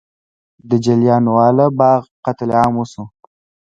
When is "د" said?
0.69-0.71